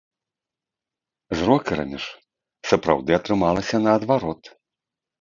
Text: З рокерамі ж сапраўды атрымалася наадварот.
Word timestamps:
З 1.41 1.51
рокерамі 1.51 1.97
ж 2.07 2.67
сапраўды 2.73 3.11
атрымалася 3.21 3.75
наадварот. 3.87 4.41